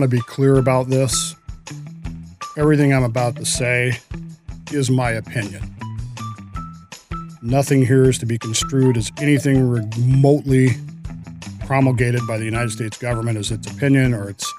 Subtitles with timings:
[0.00, 1.36] want to be clear about this.
[2.56, 3.98] Everything I'm about to say
[4.72, 5.62] is my opinion.
[7.42, 10.70] Nothing here is to be construed as anything remotely
[11.66, 14.50] promulgated by the United States government as its opinion or its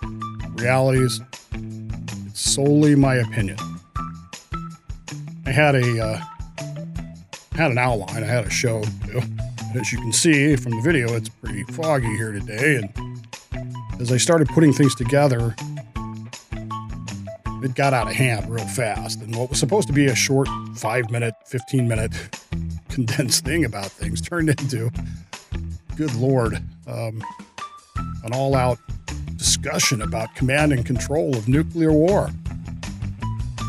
[0.58, 1.20] realities.
[2.28, 3.58] It's solely my opinion.
[5.48, 6.22] I had a uh,
[7.54, 8.24] had an outline.
[8.24, 8.84] I had a show.
[9.74, 13.11] As you can see from the video, it's pretty foggy here today, and
[14.02, 15.56] as I started putting things together,
[17.64, 19.22] it got out of hand real fast.
[19.22, 22.12] And what was supposed to be a short five minute, 15 minute
[22.90, 24.90] condensed thing about things turned into,
[25.96, 26.56] good Lord,
[26.88, 27.24] um,
[28.24, 28.80] an all out
[29.36, 32.30] discussion about command and control of nuclear war.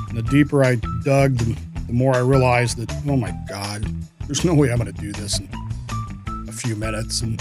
[0.09, 1.57] And the deeper I dug, the,
[1.92, 3.85] more I realized that, oh my God,
[4.27, 5.48] there's no way I'm going to do this in
[6.48, 7.20] a few minutes.
[7.20, 7.39] And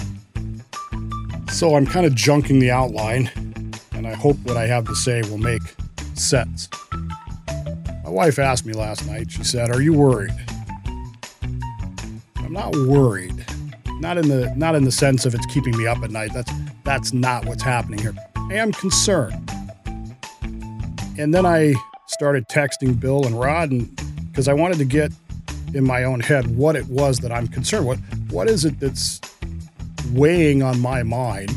[1.61, 3.29] so I'm kind of junking the outline,
[3.91, 5.61] and I hope what I have to say will make
[6.15, 6.67] sense.
[8.03, 10.33] My wife asked me last night, she said, Are you worried?
[12.37, 13.45] I'm not worried.
[13.99, 16.31] Not in the not in the sense of it's keeping me up at night.
[16.33, 16.51] That's
[16.83, 18.15] that's not what's happening here.
[18.37, 19.47] I am concerned.
[21.19, 21.75] And then I
[22.07, 23.95] started texting Bill and Rod and
[24.31, 25.11] because I wanted to get
[25.75, 27.85] in my own head what it was that I'm concerned.
[27.85, 27.99] What
[28.31, 29.21] what is it that's
[30.13, 31.51] weighing on my mind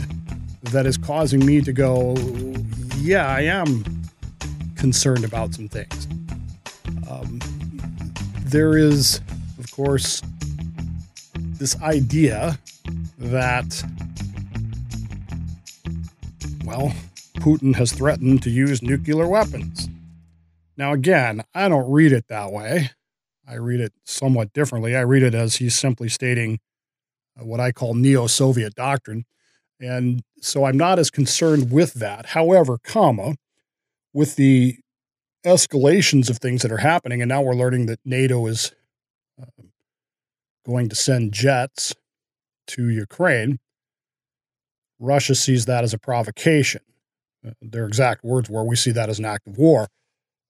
[0.65, 2.15] that is causing me to go,
[2.99, 3.85] yeah, I am
[4.77, 6.07] concerned about some things.
[7.09, 7.41] Um,
[8.45, 9.21] there is,
[9.59, 10.23] of course,
[11.35, 12.59] this idea
[13.19, 13.85] that,
[16.65, 16.93] well,
[17.37, 19.89] Putin has threatened to use nuclear weapons.
[20.77, 22.91] Now, again, I don't read it that way.
[23.47, 24.97] I read it somewhat differently.
[24.97, 26.59] I read it as he's simply stating
[27.37, 29.25] what I call neo Soviet doctrine.
[29.81, 32.27] And so I'm not as concerned with that.
[32.27, 33.35] However, comma,
[34.13, 34.79] with the
[35.45, 38.73] escalations of things that are happening, and now we're learning that NATO is
[39.41, 39.47] uh,
[40.65, 41.95] going to send jets
[42.69, 43.59] to Ukraine,
[44.99, 46.81] Russia sees that as a provocation.
[47.47, 49.89] Uh, their exact words were, "We see that as an act of war."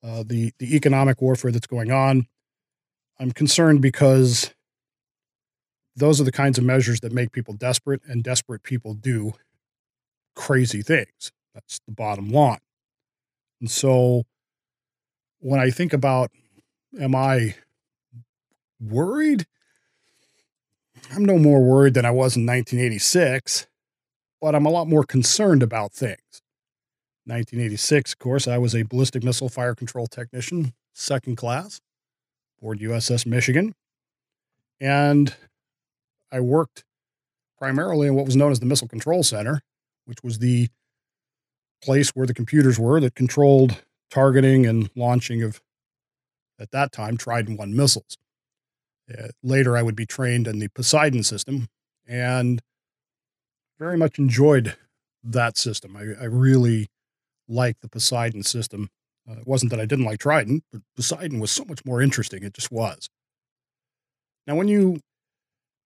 [0.03, 2.27] Uh, the the economic warfare that's going on,
[3.19, 4.55] I'm concerned because
[5.97, 9.33] those are the kinds of measures that make people desperate, and desperate people do
[10.35, 11.33] crazy things.
[11.55, 12.59] That's the bottom line.
[13.61, 14.25] And so
[15.39, 16.31] when I think about,
[17.01, 17.55] am I
[18.81, 19.47] worried?
[21.13, 23.67] I'm no more worried than I was in 1986,
[24.41, 26.43] but I'm a lot more concerned about things.
[27.27, 31.81] 1986, of course, I was a ballistic missile fire control technician, second class,
[32.59, 33.75] aboard USS Michigan.
[34.81, 35.35] And
[36.35, 36.85] I worked
[37.59, 39.63] primarily in what was known as the Missile Control Center,
[40.05, 40.69] which was the
[41.81, 45.61] place where the computers were that controlled targeting and launching of,
[46.59, 48.19] at that time, Trident 1 missiles.
[49.09, 51.69] Uh, later, I would be trained in the Poseidon system
[52.07, 52.61] and
[53.79, 54.77] very much enjoyed
[55.23, 55.97] that system.
[55.97, 56.89] I, I really
[57.47, 58.89] liked the Poseidon system.
[59.29, 62.43] Uh, it wasn't that I didn't like Trident, but Poseidon was so much more interesting.
[62.43, 63.09] It just was.
[64.47, 65.01] Now, when you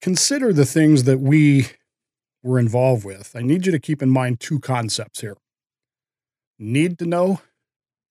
[0.01, 1.69] consider the things that we
[2.43, 5.37] were involved with, I need you to keep in mind two concepts here
[6.59, 7.41] need to know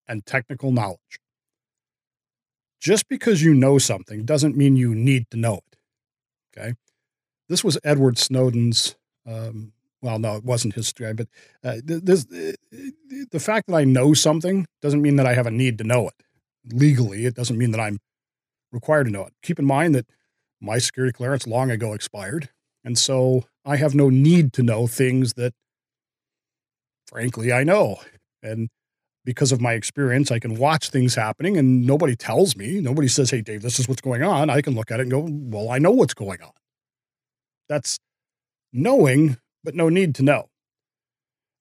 [0.08, 1.20] and technical knowledge.
[2.80, 5.78] Just because you know something doesn't mean you need to know it.
[6.58, 6.74] Okay.
[7.50, 8.96] This was Edward Snowden's,
[9.26, 11.28] um, well, no, it wasn't his story, but
[11.64, 12.54] uh, this, uh,
[13.32, 16.08] the fact that I know something doesn't mean that I have a need to know
[16.08, 16.14] it.
[16.72, 18.00] Legally, it doesn't mean that I'm
[18.72, 19.34] required to know it.
[19.42, 20.08] Keep in mind that
[20.62, 22.50] my security clearance long ago expired.
[22.84, 25.54] And so I have no need to know things that,
[27.08, 27.98] frankly, I know.
[28.42, 28.70] And
[29.26, 32.80] because of my experience, I can watch things happening and nobody tells me.
[32.80, 34.50] Nobody says, hey, Dave, this is what's going on.
[34.50, 36.54] I can look at it and go, well, I know what's going on.
[37.68, 38.00] That's
[38.72, 40.50] knowing, but no need to know.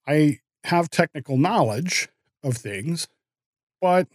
[0.07, 2.09] I have technical knowledge
[2.45, 3.09] of things,
[3.81, 4.07] but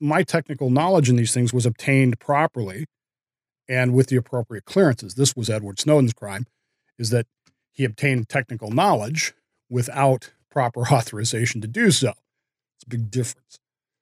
[0.00, 2.86] my technical knowledge in these things was obtained properly
[3.68, 5.14] and with the appropriate clearances.
[5.14, 6.46] This was Edward Snowden's crime,
[6.98, 7.26] is that
[7.72, 9.34] he obtained technical knowledge
[9.68, 12.10] without proper authorization to do so.
[12.10, 13.58] It's a big difference.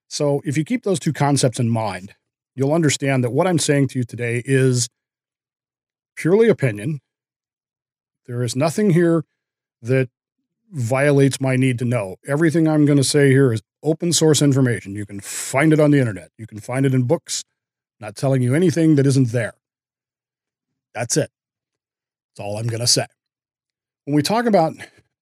[0.08, 2.14] So if you keep those two concepts in mind,
[2.54, 4.88] you'll understand that what I'm saying to you today is
[6.16, 7.00] purely opinion.
[8.26, 9.24] There is nothing here
[9.82, 10.08] that
[10.70, 12.16] violates my need to know.
[12.26, 14.96] Everything I'm going to say here is open source information.
[14.96, 16.30] You can find it on the internet.
[16.38, 17.44] You can find it in books.
[18.00, 19.54] Not telling you anything that isn't there.
[20.94, 21.30] That's it.
[22.30, 23.06] That's all I'm going to say.
[24.04, 24.74] When we talk about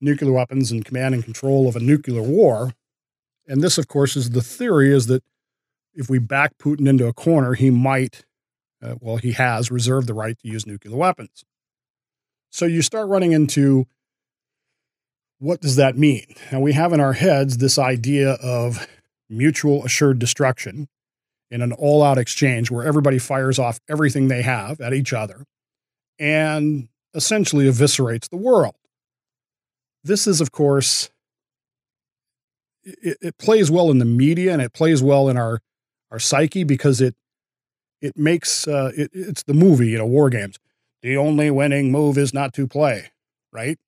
[0.04, 2.72] nuclear weapons and command and control of a nuclear war.
[3.48, 5.22] And this, of course, is the theory is that
[5.94, 8.24] if we back Putin into a corner, he might,
[8.82, 11.44] uh, well, he has reserved the right to use nuclear weapons.
[12.50, 13.86] So you start running into
[15.38, 16.26] what does that mean?
[16.52, 18.86] Now we have in our heads this idea of
[19.28, 20.88] mutual assured destruction
[21.50, 25.44] in an all out exchange where everybody fires off everything they have at each other
[26.18, 28.74] and essentially eviscerates the world.
[30.02, 31.10] This is, of course,
[32.82, 35.60] it, it, plays well in the media and it plays well in our,
[36.10, 37.14] our psyche because it,
[38.00, 40.58] it makes uh, it, it's the movie, you know, war games.
[41.02, 43.10] The only winning move is not to play,
[43.52, 43.78] right?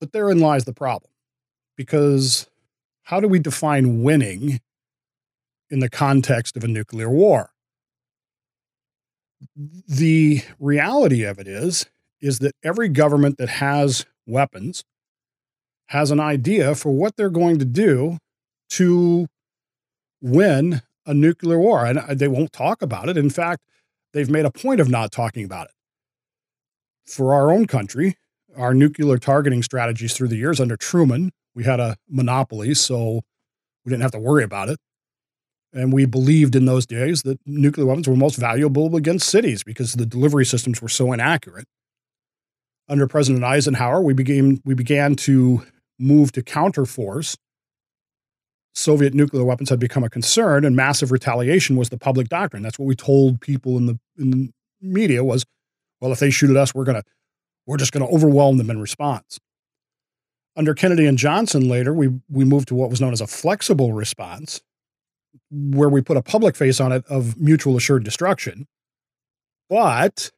[0.00, 1.10] But therein lies the problem
[1.76, 2.48] because
[3.04, 4.60] how do we define winning
[5.70, 7.50] in the context of a nuclear war?
[9.88, 11.86] The reality of it is
[12.20, 14.84] is that every government that has weapons
[15.86, 18.18] has an idea for what they're going to do
[18.68, 19.26] to
[20.20, 23.16] win a nuclear war and uh, they won't talk about it.
[23.16, 23.62] In fact,
[24.12, 25.72] they've made a point of not talking about it.
[27.06, 28.16] For our own country,
[28.56, 33.22] our nuclear targeting strategies through the years under Truman, we had a monopoly, so
[33.84, 34.78] we didn't have to worry about it.
[35.72, 39.92] And we believed in those days that nuclear weapons were most valuable against cities because
[39.92, 41.66] the delivery systems were so inaccurate.
[42.88, 45.64] Under President Eisenhower, we began, we began to
[45.98, 47.36] move to counterforce.
[48.74, 52.62] Soviet nuclear weapons had become a concern, and massive retaliation was the public doctrine.
[52.62, 54.50] That's what we told people in the, in the
[54.80, 55.44] media was,
[56.00, 57.02] well, if they shoot at us, we're to
[57.66, 59.38] we're just going to overwhelm them in response.
[60.56, 63.92] Under Kennedy and Johnson later, we, we moved to what was known as a flexible
[63.92, 64.60] response,
[65.50, 68.66] where we put a public face on it of mutual assured destruction.
[69.68, 70.30] But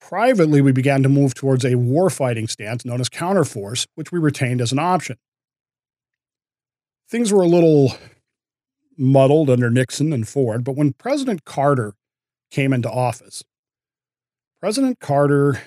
[0.00, 4.60] privately, we began to move towards a warfighting stance known as counterforce, which we retained
[4.60, 5.16] as an option.
[7.08, 7.92] Things were a little
[8.96, 11.94] muddled under Nixon and Ford, but when President Carter
[12.50, 13.44] came into office,
[14.60, 15.60] President Carter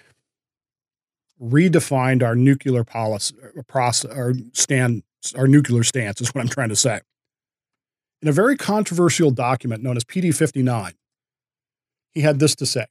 [1.42, 5.04] redefined our nuclear policy uh, process, our stand,
[5.38, 7.00] our nuclear stance is what I'm trying to say.
[8.22, 10.94] In a very controversial document known as PD 59,
[12.12, 12.86] he had this to say.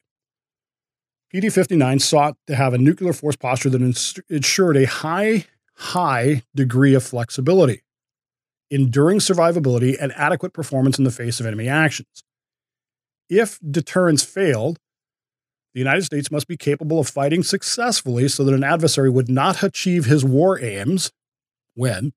[1.33, 5.45] PD 59 sought to have a nuclear force posture that ensured a high,
[5.75, 7.83] high degree of flexibility,
[8.71, 12.23] enduring survivability, and adequate performance in the face of enemy actions.
[13.29, 14.79] If deterrence failed,
[15.75, 19.63] the United States must be capable of fighting successfully so that an adversary would not
[19.63, 21.13] achieve his war aims
[21.75, 22.15] when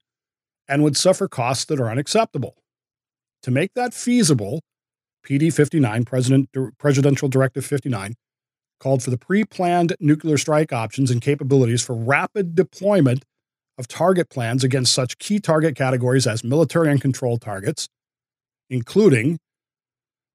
[0.70, 2.56] and would suffer costs that are unacceptable.
[3.44, 4.62] To make that feasible,
[5.26, 8.16] PD 59, President, Presidential Directive 59,
[8.80, 13.24] called for the pre planned nuclear strike options and capabilities for rapid deployment
[13.78, 17.88] of target plans against such key target categories as military and control targets,
[18.70, 19.40] including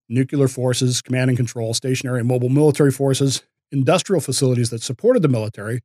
[0.08, 5.28] nuclear forces, command and control, stationary and mobile military forces, industrial facilities that supported the
[5.28, 5.80] military.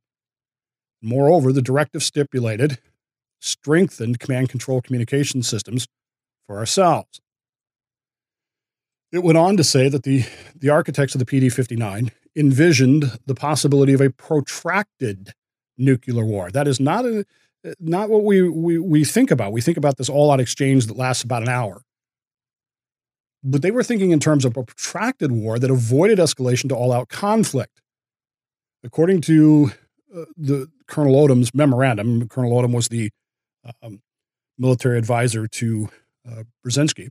[1.00, 2.78] Moreover, the directive stipulated
[3.40, 5.86] strengthened command control communication systems
[6.52, 7.18] for ourselves.
[9.10, 13.34] It went on to say that the, the architects of the PD 59 envisioned the
[13.34, 15.32] possibility of a protracted
[15.78, 16.50] nuclear war.
[16.50, 17.24] That is not, a,
[17.80, 19.52] not what we, we, we think about.
[19.52, 21.82] We think about this all out exchange that lasts about an hour
[23.44, 26.92] but they were thinking in terms of a protracted war that avoided escalation to all
[26.92, 27.82] out conflict.
[28.84, 29.72] According to
[30.16, 33.10] uh, the Colonel Odom's memorandum, Colonel Odom was the
[33.82, 34.00] um,
[34.56, 35.88] military advisor to
[36.28, 37.08] uh, Brzezinski.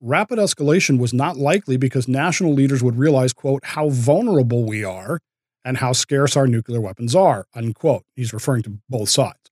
[0.00, 5.20] Rapid escalation was not likely because national leaders would realize, quote, how vulnerable we are
[5.64, 8.04] and how scarce our nuclear weapons are, unquote.
[8.14, 9.50] He's referring to both sides.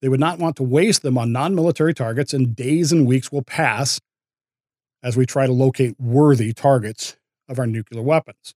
[0.00, 3.30] They would not want to waste them on non military targets, and days and weeks
[3.30, 4.00] will pass
[5.02, 7.16] as we try to locate worthy targets
[7.48, 8.54] of our nuclear weapons.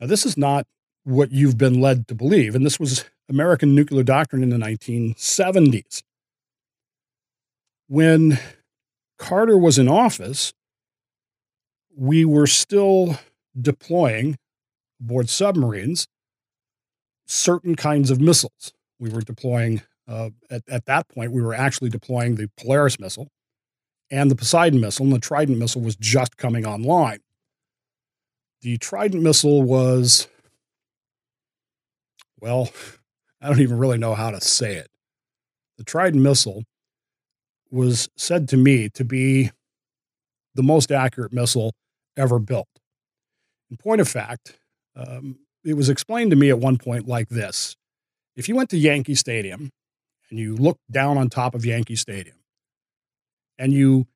[0.00, 0.66] Now, this is not
[1.04, 6.02] what you've been led to believe, and this was American nuclear doctrine in the 1970s.
[7.86, 8.38] When
[9.18, 10.52] Carter was in office,
[11.96, 13.18] we were still
[13.60, 14.36] deploying
[15.00, 16.06] aboard submarines
[17.26, 18.72] certain kinds of missiles.
[18.98, 23.28] We were deploying, uh, at, at that point, we were actually deploying the Polaris missile,
[24.10, 27.20] and the Poseidon missile, and the Trident missile was just coming online.
[28.62, 30.28] The Trident missile was,
[32.40, 32.70] well,
[33.40, 34.88] I don't even really know how to say it.
[35.76, 36.64] The Trident missile
[37.74, 39.50] was said to me to be
[40.54, 41.72] the most accurate missile
[42.16, 42.68] ever built.
[43.70, 44.56] In point of fact,
[44.94, 47.76] um, it was explained to me at one point like this
[48.36, 49.70] if you went to Yankee Stadium
[50.30, 52.36] and you looked down on top of Yankee Stadium
[53.58, 54.06] and you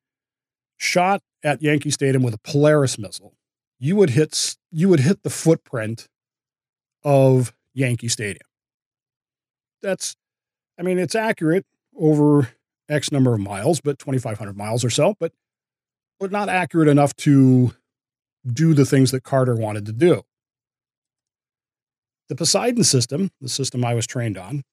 [0.77, 3.33] shot at Yankee Stadium with a Polaris missile,
[3.79, 6.07] you would hit you would hit the footprint
[7.03, 8.47] of Yankee Stadium.
[9.81, 10.15] That's
[10.77, 11.65] I mean, it's accurate
[11.97, 12.49] over
[12.89, 15.31] X number of miles, but 2,500 miles or so, but,
[16.19, 17.73] but not accurate enough to
[18.45, 20.23] do the things that Carter wanted to do.
[22.29, 24.63] The Poseidon system, the system I was trained on,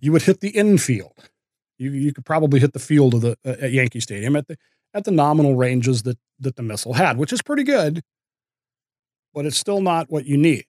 [0.00, 1.30] you would hit the infield.
[1.78, 4.56] You, you could probably hit the field of the uh, at Yankee Stadium at the
[4.94, 8.02] at the nominal ranges that that the missile had, which is pretty good,
[9.34, 10.66] but it's still not what you need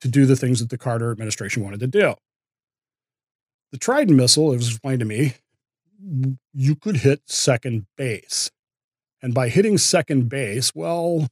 [0.00, 2.14] to do the things that the Carter administration wanted to do.
[3.72, 5.34] The Trident missile, it was explained to me,
[6.52, 8.50] you could hit second base.
[9.22, 11.28] And by hitting second base, well,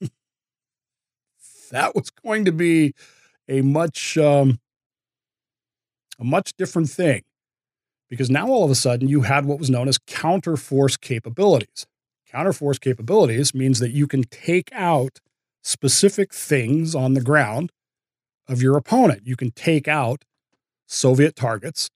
[1.70, 2.94] that was going to be
[3.48, 4.60] a much um,
[6.18, 7.22] a much different thing
[8.08, 11.86] because now all of a sudden you had what was known as counterforce capabilities.
[12.32, 15.18] Counterforce capabilities means that you can take out
[15.62, 17.72] specific things on the ground
[18.48, 19.22] of your opponent.
[19.24, 20.24] You can take out
[20.86, 21.90] Soviet targets,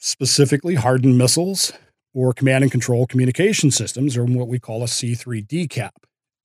[0.00, 1.72] specifically hardened missiles
[2.12, 5.90] or command and control communication systems, or what we call a C3 DCAP.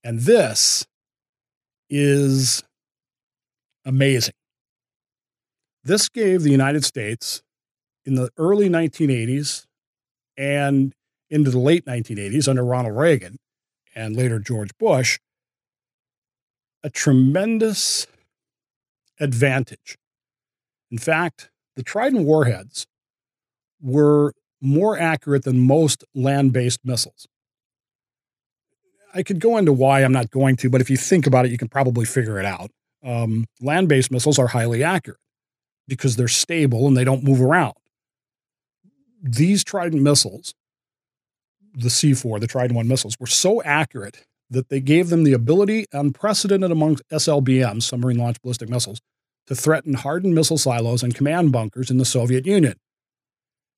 [0.04, 0.86] And this
[1.90, 2.62] is
[3.84, 4.34] amazing.
[5.82, 7.42] This gave the United States
[8.04, 9.66] in the early 1980s
[10.36, 10.94] and
[11.28, 13.36] into the late 1980s under Ronald Reagan
[13.96, 15.18] and later George Bush
[16.84, 18.06] a tremendous
[19.18, 19.96] advantage
[20.90, 22.86] in fact, the Trident warheads
[23.80, 27.26] were more accurate than most land based missiles.
[29.14, 31.50] I could go into why I'm not going to, but if you think about it,
[31.50, 32.70] you can probably figure it out.
[33.02, 35.20] Um, land based missiles are highly accurate
[35.88, 37.74] because they're stable and they don't move around.
[39.22, 40.54] These Trident missiles,
[41.74, 45.86] the C4, the Trident 1 missiles, were so accurate that they gave them the ability,
[45.92, 49.00] unprecedented among SLBMs, submarine launched ballistic missiles,
[49.46, 52.74] to threaten hardened missile silos and command bunkers in the Soviet Union.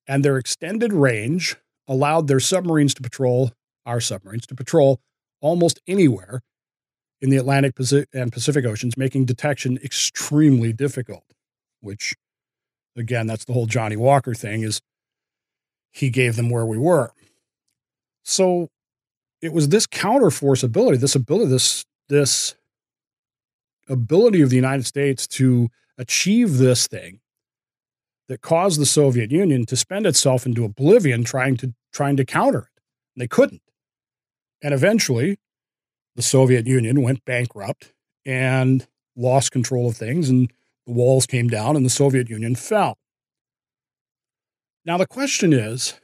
[0.09, 3.53] And their extended range allowed their submarines to patrol,
[3.85, 5.01] our submarines, to patrol
[5.41, 6.41] almost anywhere
[7.21, 7.75] in the Atlantic
[8.15, 11.25] and Pacific Oceans, making detection extremely difficult,
[11.81, 12.15] which,
[12.97, 14.81] again, that's the whole Johnny Walker thing is
[15.91, 17.13] he gave them where we were.
[18.25, 18.69] So
[19.43, 22.55] it was this counterforce ability, this ability, this, this
[23.89, 27.21] ability of the United States to achieve this thing
[28.29, 32.71] that caused the Soviet Union to spend itself into oblivion trying to trying to counter
[32.75, 32.83] it.
[33.15, 33.63] And they couldn't.
[34.63, 35.39] And eventually
[36.15, 37.93] the Soviet Union went bankrupt
[38.27, 40.51] and lost control of things and
[40.87, 42.99] the walls came down and the Soviet Union fell.
[44.85, 45.95] Now the question is,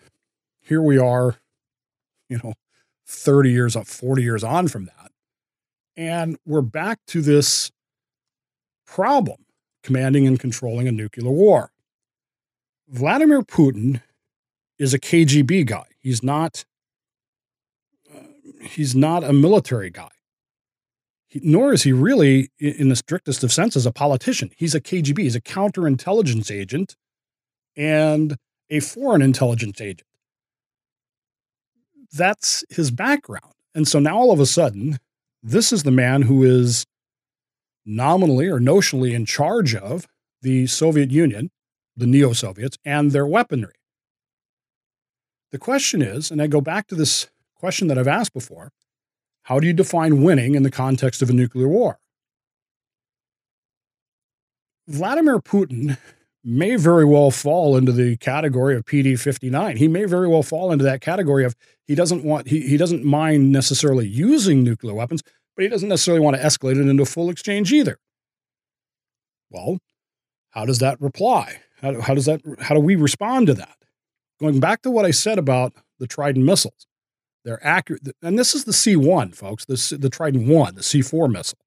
[0.61, 1.37] here we are,
[2.28, 2.54] you know,
[3.07, 5.11] 30 years up, 40 years on from that.
[5.97, 7.71] And we're back to this
[8.87, 9.45] problem
[9.83, 11.71] commanding and controlling a nuclear war.
[12.88, 14.03] Vladimir Putin
[14.79, 15.87] is a KGB guy.
[15.99, 16.64] He's not
[18.14, 18.21] uh,
[18.62, 20.11] he's not a military guy.
[21.29, 24.50] He, nor is he really in the strictest of senses a politician.
[24.57, 26.97] He's a KGB, he's a counterintelligence agent
[27.76, 28.37] and
[28.71, 30.09] a foreign intelligence agent.
[32.12, 33.53] That's his background.
[33.75, 34.99] And so now all of a sudden,
[35.43, 36.87] this is the man who is
[37.85, 40.07] nominally or notionally in charge of
[40.43, 41.50] the Soviet Union,
[41.96, 43.74] the neo Soviets, and their weaponry.
[45.52, 48.70] The question is, and I go back to this question that I've asked before
[49.44, 51.98] how do you define winning in the context of a nuclear war?
[54.88, 55.98] Vladimir Putin
[56.42, 59.76] may very well fall into the category of PD 59.
[59.76, 61.54] He may very well fall into that category of
[61.86, 65.22] he doesn't want he, he doesn't mind necessarily using nuclear weapons,
[65.56, 67.98] but he doesn't necessarily want to escalate it into a full exchange either.
[69.50, 69.78] Well,
[70.50, 71.60] how does that reply?
[71.85, 73.76] How, how does that how do we respond to that?
[74.41, 76.87] Going back to what I said about the Trident missiles,
[77.45, 79.67] they're accurate, and this is the C1, folks.
[79.67, 81.59] This the Trident one, the C4 missile.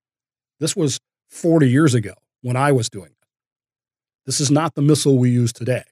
[0.60, 3.28] This was 40 years ago when I was doing it.
[4.26, 5.84] This is not the missile we use today.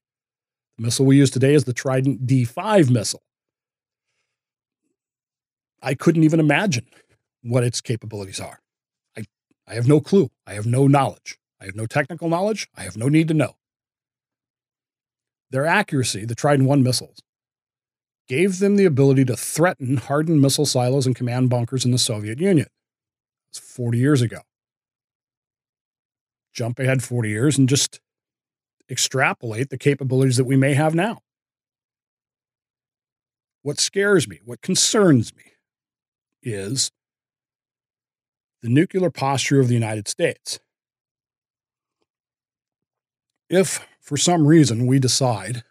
[0.77, 3.21] The missile we use today is the Trident D5 missile.
[5.83, 6.87] I couldn't even imagine
[7.43, 8.59] what its capabilities are.
[9.15, 9.25] I,
[9.67, 10.31] I have no clue.
[10.47, 11.37] I have no knowledge.
[11.61, 12.67] I have no technical knowledge.
[12.75, 13.55] I have no need to know.
[15.51, 17.21] Their accuracy, the Trident 1 missiles,
[18.27, 22.39] gave them the ability to threaten hardened missile silos and command bunkers in the Soviet
[22.39, 22.67] Union.
[23.49, 24.39] It's 40 years ago.
[26.53, 27.99] Jump ahead 40 years and just
[28.89, 31.19] extrapolate the capabilities that we may have now.
[33.61, 35.43] What scares me, what concerns me,
[36.43, 36.91] is
[38.61, 40.59] the nuclear posture of the United States.
[43.49, 45.63] If for some reason we decide,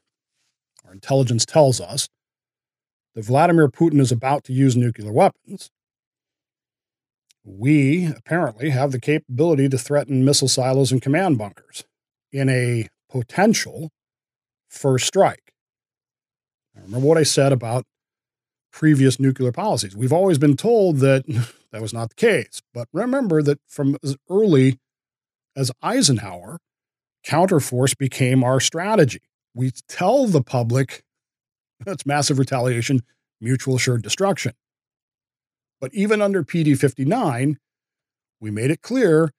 [0.85, 2.09] our intelligence tells us,
[3.15, 5.71] that Vladimir Putin is about to use nuclear weapons,
[7.45, 11.85] we apparently have the capability to threaten missile silos and command bunkers
[12.33, 13.91] in a potential
[14.69, 15.53] first strike.
[16.75, 17.85] Remember what I said about
[18.73, 19.95] previous nuclear policies.
[19.95, 21.25] We've always been told that
[21.71, 22.61] that was not the case.
[22.73, 24.79] But remember that from as early
[25.55, 26.59] as Eisenhower,
[27.27, 29.21] counterforce became our strategy.
[29.55, 31.05] We tell the public
[31.85, 33.03] that's massive retaliation,
[33.41, 34.53] mutual assured destruction.
[35.81, 37.59] But even under PD 59,
[38.41, 39.33] we made it clear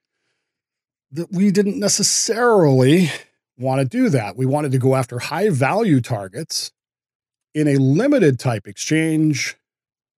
[1.11, 3.09] that we didn't necessarily
[3.57, 4.35] want to do that.
[4.35, 6.71] We wanted to go after high value targets
[7.53, 9.55] in a limited type exchange,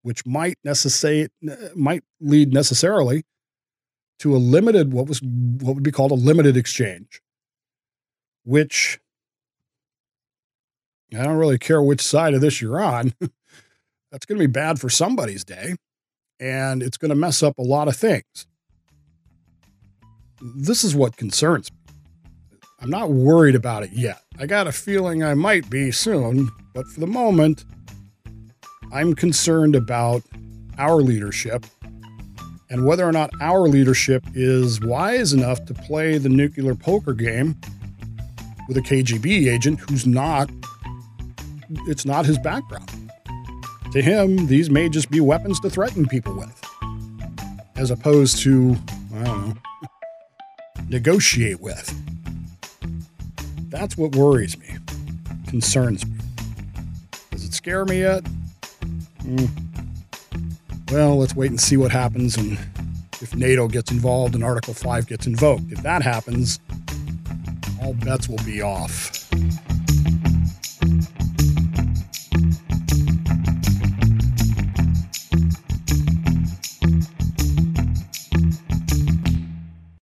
[0.02, 1.32] which might necessitate
[1.76, 3.24] might lead necessarily
[4.20, 7.22] to a limited what was what would be called a limited exchange,
[8.48, 8.98] which
[11.14, 13.14] I don't really care which side of this you're on.
[14.12, 15.76] That's going to be bad for somebody's day,
[16.40, 18.48] and it's going to mess up a lot of things.
[20.42, 21.78] This is what concerns me.
[22.80, 24.22] I'm not worried about it yet.
[24.40, 27.66] I got a feeling I might be soon, but for the moment,
[28.94, 30.22] I'm concerned about
[30.78, 31.66] our leadership
[32.70, 37.60] and whether or not our leadership is wise enough to play the nuclear poker game
[38.68, 40.50] with a KGB agent who's not,
[41.88, 42.92] it's not his background.
[43.94, 46.62] To him, these may just be weapons to threaten people with,
[47.76, 48.76] as opposed to,
[49.16, 49.56] I don't know,
[50.90, 51.94] negotiate with.
[53.70, 54.76] That's what worries me,
[55.48, 56.18] concerns me.
[57.32, 58.24] Does it scare me yet?
[59.22, 59.50] Mm.
[60.92, 62.58] Well, let's wait and see what happens and
[63.22, 65.72] if NATO gets involved and Article 5 gets invoked.
[65.72, 66.60] If that happens,
[67.88, 69.17] all bets will be off.